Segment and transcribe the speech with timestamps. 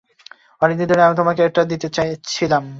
[0.61, 2.63] অনেকদিন ধরে তোমাকে এটা দিতে চাচ্ছিলাম।